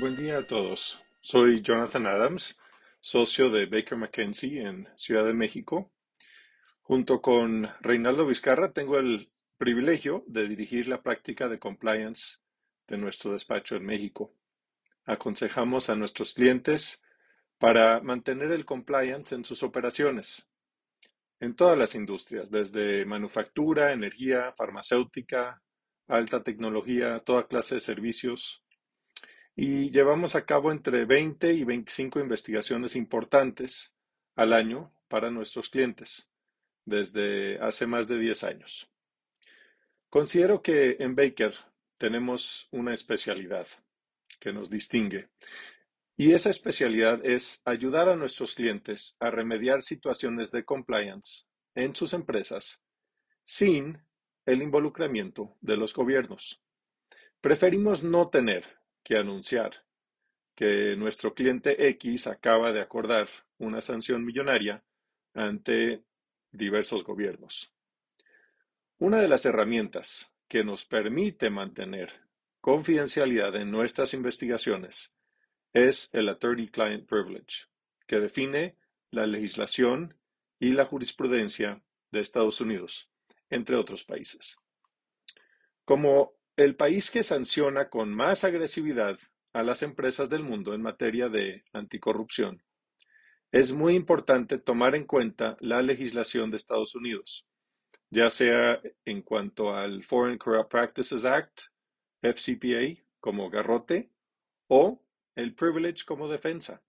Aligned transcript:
Buen 0.00 0.16
día 0.16 0.38
a 0.38 0.46
todos. 0.46 1.02
Soy 1.20 1.60
Jonathan 1.60 2.06
Adams, 2.06 2.58
socio 3.02 3.50
de 3.50 3.66
Baker 3.66 3.98
McKenzie 3.98 4.62
en 4.62 4.88
Ciudad 4.96 5.26
de 5.26 5.34
México. 5.34 5.90
Junto 6.80 7.20
con 7.20 7.68
Reinaldo 7.80 8.26
Vizcarra 8.26 8.72
tengo 8.72 8.98
el 8.98 9.30
privilegio 9.58 10.24
de 10.26 10.48
dirigir 10.48 10.88
la 10.88 11.02
práctica 11.02 11.48
de 11.48 11.58
compliance 11.58 12.38
de 12.86 12.96
nuestro 12.96 13.32
despacho 13.32 13.76
en 13.76 13.84
México. 13.84 14.32
Aconsejamos 15.04 15.90
a 15.90 15.96
nuestros 15.96 16.32
clientes 16.32 17.02
para 17.58 18.00
mantener 18.00 18.50
el 18.50 18.64
compliance 18.64 19.34
en 19.34 19.44
sus 19.44 19.62
operaciones, 19.62 20.48
en 21.44 21.54
todas 21.54 21.78
las 21.78 21.94
industrias, 21.94 22.50
desde 22.50 23.04
manufactura, 23.04 23.92
energía, 23.92 24.52
farmacéutica, 24.56 25.62
alta 26.08 26.42
tecnología, 26.42 27.18
toda 27.20 27.46
clase 27.46 27.76
de 27.76 27.80
servicios. 27.80 28.64
Y 29.54 29.90
llevamos 29.90 30.34
a 30.34 30.44
cabo 30.44 30.72
entre 30.72 31.04
20 31.04 31.52
y 31.52 31.64
25 31.64 32.18
investigaciones 32.20 32.96
importantes 32.96 33.94
al 34.34 34.52
año 34.52 34.92
para 35.08 35.30
nuestros 35.30 35.68
clientes, 35.68 36.30
desde 36.84 37.60
hace 37.60 37.86
más 37.86 38.08
de 38.08 38.18
10 38.18 38.44
años. 38.44 38.90
Considero 40.08 40.62
que 40.62 40.96
en 40.98 41.14
Baker 41.14 41.54
tenemos 41.98 42.68
una 42.72 42.92
especialidad 42.92 43.66
que 44.40 44.52
nos 44.52 44.70
distingue 44.70 45.28
y 46.16 46.32
esa 46.32 46.50
especialidad 46.50 47.24
es 47.24 47.60
ayudar 47.64 48.08
a 48.08 48.16
nuestros 48.16 48.54
clientes 48.54 49.16
a 49.18 49.30
remediar 49.30 49.82
situaciones 49.82 50.50
de 50.50 50.64
compliance 50.64 51.46
en 51.74 51.96
sus 51.96 52.14
empresas 52.14 52.80
sin 53.44 53.98
el 54.46 54.62
involucramiento 54.62 55.56
de 55.60 55.76
los 55.76 55.92
gobiernos. 55.94 56.62
Preferimos 57.40 58.02
no 58.04 58.28
tener 58.28 58.64
que 59.02 59.16
anunciar 59.16 59.84
que 60.54 60.94
nuestro 60.96 61.34
cliente 61.34 61.88
X 61.88 62.26
acaba 62.26 62.72
de 62.72 62.80
acordar 62.80 63.28
una 63.58 63.80
sanción 63.80 64.24
millonaria 64.24 64.84
ante 65.34 66.04
diversos 66.52 67.02
gobiernos. 67.02 67.74
Una 68.98 69.18
de 69.18 69.28
las 69.28 69.44
herramientas 69.44 70.32
que 70.46 70.62
nos 70.62 70.84
permite 70.84 71.50
mantener 71.50 72.12
confidencialidad 72.60 73.56
en 73.56 73.70
nuestras 73.70 74.14
investigaciones 74.14 75.13
es 75.74 76.08
el 76.12 76.28
Attorney-Client 76.28 77.06
Privilege, 77.06 77.66
que 78.06 78.20
define 78.20 78.76
la 79.10 79.26
legislación 79.26 80.16
y 80.60 80.72
la 80.72 80.86
jurisprudencia 80.86 81.82
de 82.12 82.20
Estados 82.20 82.60
Unidos, 82.60 83.10
entre 83.50 83.76
otros 83.76 84.04
países. 84.04 84.56
Como 85.84 86.32
el 86.56 86.76
país 86.76 87.10
que 87.10 87.24
sanciona 87.24 87.90
con 87.90 88.14
más 88.14 88.44
agresividad 88.44 89.18
a 89.52 89.64
las 89.64 89.82
empresas 89.82 90.30
del 90.30 90.44
mundo 90.44 90.74
en 90.74 90.82
materia 90.82 91.28
de 91.28 91.64
anticorrupción, 91.72 92.62
es 93.50 93.72
muy 93.72 93.94
importante 93.94 94.58
tomar 94.58 94.94
en 94.94 95.04
cuenta 95.04 95.56
la 95.60 95.82
legislación 95.82 96.50
de 96.50 96.56
Estados 96.56 96.94
Unidos, 96.94 97.46
ya 98.10 98.30
sea 98.30 98.80
en 99.04 99.22
cuanto 99.22 99.74
al 99.74 100.04
Foreign 100.04 100.38
Corrupt 100.38 100.70
Practices 100.70 101.24
Act, 101.24 101.62
FCPA, 102.22 103.02
como 103.20 103.50
garrote, 103.50 104.10
o 104.68 105.03
el 105.34 105.54
privilege 105.54 106.04
como 106.04 106.28
defensa. 106.28 106.82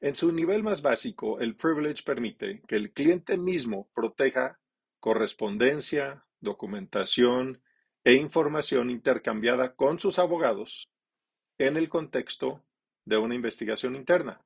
En 0.00 0.16
su 0.16 0.32
nivel 0.32 0.62
más 0.62 0.82
básico, 0.82 1.40
el 1.40 1.54
privilege 1.54 2.02
permite 2.02 2.62
que 2.66 2.76
el 2.76 2.92
cliente 2.92 3.36
mismo 3.38 3.88
proteja 3.94 4.58
correspondencia, 4.98 6.24
documentación 6.40 7.62
e 8.04 8.14
información 8.14 8.90
intercambiada 8.90 9.74
con 9.74 10.00
sus 10.00 10.18
abogados 10.18 10.90
en 11.58 11.76
el 11.76 11.88
contexto 11.88 12.64
de 13.04 13.16
una 13.16 13.34
investigación 13.34 13.94
interna 13.94 14.40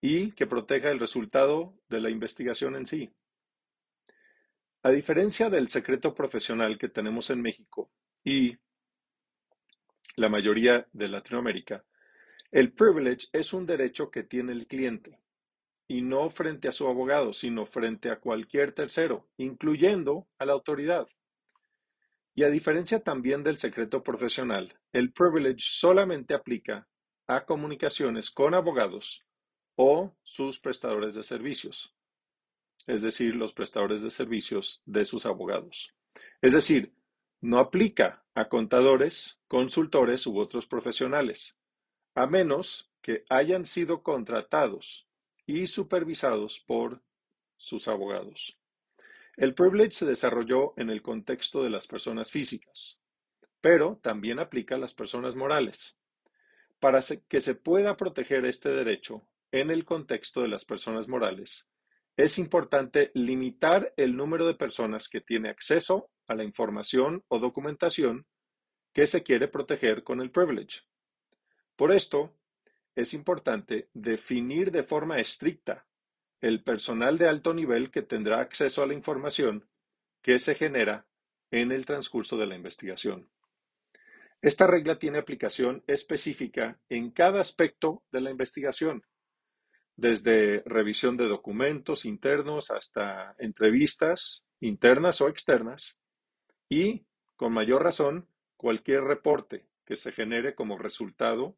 y 0.00 0.32
que 0.32 0.46
proteja 0.46 0.90
el 0.90 1.00
resultado 1.00 1.74
de 1.88 2.00
la 2.00 2.10
investigación 2.10 2.76
en 2.76 2.86
sí. 2.86 3.10
A 4.82 4.90
diferencia 4.90 5.50
del 5.50 5.68
secreto 5.68 6.14
profesional 6.14 6.78
que 6.78 6.88
tenemos 6.88 7.30
en 7.30 7.42
México 7.42 7.90
y 8.22 8.56
la 10.18 10.28
mayoría 10.28 10.88
de 10.92 11.08
Latinoamérica, 11.08 11.84
el 12.50 12.72
privilege 12.72 13.28
es 13.32 13.52
un 13.52 13.66
derecho 13.66 14.10
que 14.10 14.24
tiene 14.24 14.52
el 14.52 14.66
cliente 14.66 15.20
y 15.86 16.02
no 16.02 16.28
frente 16.28 16.66
a 16.66 16.72
su 16.72 16.88
abogado, 16.88 17.32
sino 17.32 17.64
frente 17.64 18.10
a 18.10 18.18
cualquier 18.18 18.72
tercero, 18.72 19.28
incluyendo 19.36 20.26
a 20.38 20.44
la 20.44 20.54
autoridad. 20.54 21.08
Y 22.34 22.42
a 22.42 22.50
diferencia 22.50 23.00
también 23.00 23.44
del 23.44 23.58
secreto 23.58 24.02
profesional, 24.02 24.76
el 24.92 25.12
privilege 25.12 25.60
solamente 25.60 26.34
aplica 26.34 26.88
a 27.28 27.44
comunicaciones 27.44 28.30
con 28.30 28.54
abogados 28.54 29.24
o 29.76 30.16
sus 30.24 30.58
prestadores 30.58 31.14
de 31.14 31.22
servicios, 31.22 31.94
es 32.88 33.02
decir, 33.02 33.36
los 33.36 33.52
prestadores 33.52 34.02
de 34.02 34.10
servicios 34.10 34.82
de 34.84 35.04
sus 35.04 35.26
abogados. 35.26 35.94
Es 36.42 36.54
decir, 36.54 36.92
no 37.40 37.60
aplica 37.60 38.24
a 38.38 38.48
contadores, 38.48 39.40
consultores 39.48 40.24
u 40.28 40.38
otros 40.38 40.68
profesionales, 40.68 41.58
a 42.14 42.28
menos 42.28 42.88
que 43.02 43.24
hayan 43.28 43.66
sido 43.66 44.04
contratados 44.04 45.08
y 45.44 45.66
supervisados 45.66 46.60
por 46.60 47.02
sus 47.56 47.88
abogados. 47.88 48.56
El 49.36 49.54
privilege 49.54 49.90
se 49.90 50.06
desarrolló 50.06 50.72
en 50.76 50.88
el 50.88 51.02
contexto 51.02 51.64
de 51.64 51.70
las 51.70 51.88
personas 51.88 52.30
físicas, 52.30 53.00
pero 53.60 53.98
también 54.04 54.38
aplica 54.38 54.76
a 54.76 54.78
las 54.78 54.94
personas 54.94 55.34
morales. 55.34 55.96
Para 56.78 57.00
que 57.28 57.40
se 57.40 57.56
pueda 57.56 57.96
proteger 57.96 58.46
este 58.46 58.68
derecho 58.68 59.26
en 59.50 59.72
el 59.72 59.84
contexto 59.84 60.42
de 60.42 60.48
las 60.48 60.64
personas 60.64 61.08
morales, 61.08 61.66
es 62.16 62.38
importante 62.38 63.10
limitar 63.14 63.92
el 63.96 64.16
número 64.16 64.46
de 64.46 64.54
personas 64.54 65.08
que 65.08 65.20
tiene 65.20 65.48
acceso 65.48 66.08
a 66.28 66.34
la 66.34 66.44
información 66.44 67.24
o 67.28 67.38
documentación 67.38 68.26
que 68.92 69.06
se 69.06 69.22
quiere 69.22 69.48
proteger 69.48 70.04
con 70.04 70.20
el 70.20 70.30
privilege. 70.30 70.82
Por 71.76 71.92
esto, 71.92 72.34
es 72.94 73.14
importante 73.14 73.88
definir 73.94 74.70
de 74.70 74.82
forma 74.82 75.20
estricta 75.20 75.86
el 76.40 76.62
personal 76.62 77.18
de 77.18 77.28
alto 77.28 77.54
nivel 77.54 77.90
que 77.90 78.02
tendrá 78.02 78.40
acceso 78.40 78.82
a 78.82 78.86
la 78.86 78.94
información 78.94 79.68
que 80.22 80.38
se 80.38 80.54
genera 80.54 81.06
en 81.50 81.72
el 81.72 81.86
transcurso 81.86 82.36
de 82.36 82.46
la 82.46 82.56
investigación. 82.56 83.30
Esta 84.40 84.66
regla 84.66 84.98
tiene 84.98 85.18
aplicación 85.18 85.82
específica 85.86 86.78
en 86.88 87.10
cada 87.10 87.40
aspecto 87.40 88.04
de 88.12 88.20
la 88.20 88.30
investigación, 88.30 89.02
desde 89.96 90.62
revisión 90.64 91.16
de 91.16 91.26
documentos 91.26 92.04
internos 92.04 92.70
hasta 92.70 93.34
entrevistas 93.38 94.46
internas 94.60 95.20
o 95.20 95.28
externas 95.28 95.98
y, 96.68 97.04
con 97.36 97.52
mayor 97.52 97.82
razón, 97.82 98.26
cualquier 98.56 99.04
reporte 99.04 99.66
que 99.84 99.96
se 99.96 100.12
genere 100.12 100.54
como 100.54 100.78
resultado 100.78 101.56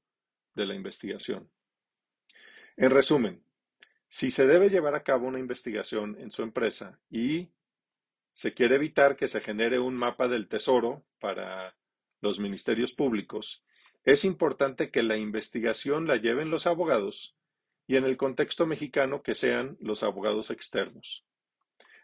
de 0.54 0.66
la 0.66 0.74
investigación. 0.74 1.50
En 2.76 2.90
resumen, 2.90 3.42
si 4.08 4.30
se 4.30 4.46
debe 4.46 4.70
llevar 4.70 4.94
a 4.94 5.02
cabo 5.02 5.26
una 5.26 5.38
investigación 5.38 6.16
en 6.20 6.30
su 6.30 6.42
empresa 6.42 6.98
y 7.10 7.48
se 8.32 8.54
quiere 8.54 8.76
evitar 8.76 9.16
que 9.16 9.28
se 9.28 9.40
genere 9.40 9.78
un 9.78 9.94
mapa 9.94 10.28
del 10.28 10.48
tesoro 10.48 11.04
para 11.18 11.76
los 12.20 12.38
ministerios 12.38 12.92
públicos, 12.92 13.64
es 14.04 14.24
importante 14.24 14.90
que 14.90 15.02
la 15.02 15.16
investigación 15.16 16.06
la 16.06 16.16
lleven 16.16 16.50
los 16.50 16.66
abogados 16.66 17.36
y 17.86 17.96
en 17.96 18.04
el 18.04 18.16
contexto 18.16 18.66
mexicano 18.66 19.22
que 19.22 19.34
sean 19.34 19.76
los 19.80 20.02
abogados 20.02 20.50
externos. 20.50 21.26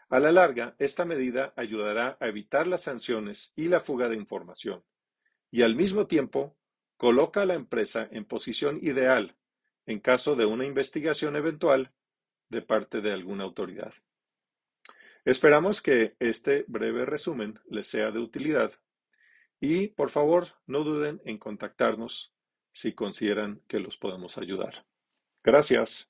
A 0.09 0.19
la 0.19 0.31
larga, 0.31 0.75
esta 0.79 1.03
medida 1.03 1.53
ayudará 1.57 2.17
a 2.21 2.27
evitar 2.27 2.65
las 2.67 2.83
sanciones 2.83 3.51
y 3.55 3.67
la 3.67 3.81
fuga 3.81 4.07
de 4.07 4.15
información, 4.15 4.83
y 5.51 5.63
al 5.63 5.75
mismo 5.75 6.07
tiempo 6.07 6.55
coloca 6.95 7.41
a 7.41 7.45
la 7.45 7.55
empresa 7.55 8.07
en 8.11 8.25
posición 8.25 8.79
ideal 8.81 9.35
en 9.85 9.99
caso 9.99 10.35
de 10.35 10.45
una 10.45 10.65
investigación 10.65 11.35
eventual 11.35 11.91
de 12.49 12.61
parte 12.61 13.01
de 13.01 13.11
alguna 13.11 13.43
autoridad. 13.43 13.93
Esperamos 15.25 15.81
que 15.81 16.15
este 16.19 16.63
breve 16.67 17.05
resumen 17.05 17.59
les 17.69 17.87
sea 17.87 18.11
de 18.11 18.19
utilidad 18.19 18.71
y 19.59 19.87
por 19.87 20.09
favor 20.09 20.47
no 20.67 20.83
duden 20.83 21.21
en 21.25 21.37
contactarnos 21.37 22.33
si 22.71 22.93
consideran 22.93 23.61
que 23.67 23.79
los 23.79 23.97
podemos 23.97 24.37
ayudar. 24.37 24.85
Gracias. 25.43 26.09